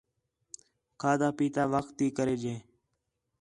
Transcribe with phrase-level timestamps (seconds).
[1.01, 2.55] کھادا، پِیتا وخت تی کرے ڄے